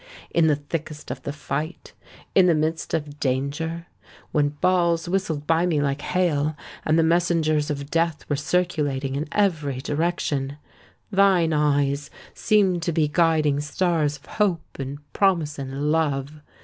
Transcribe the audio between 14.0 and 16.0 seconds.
of hope, and promise, and